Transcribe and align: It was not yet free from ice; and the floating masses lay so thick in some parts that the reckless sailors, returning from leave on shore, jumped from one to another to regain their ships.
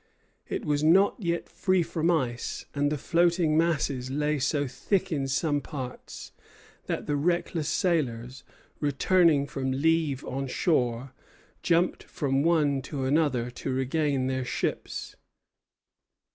It 0.47 0.65
was 0.65 0.83
not 0.83 1.15
yet 1.19 1.47
free 1.47 1.83
from 1.83 2.09
ice; 2.09 2.65
and 2.73 2.91
the 2.91 2.97
floating 2.97 3.55
masses 3.55 4.09
lay 4.09 4.39
so 4.39 4.65
thick 4.65 5.11
in 5.11 5.27
some 5.27 5.61
parts 5.61 6.31
that 6.87 7.05
the 7.05 7.15
reckless 7.15 7.69
sailors, 7.69 8.43
returning 8.79 9.45
from 9.45 9.71
leave 9.71 10.25
on 10.25 10.47
shore, 10.47 11.13
jumped 11.61 12.01
from 12.01 12.41
one 12.41 12.81
to 12.81 13.03
another 13.05 13.51
to 13.51 13.71
regain 13.71 14.25
their 14.25 14.43
ships. 14.43 15.15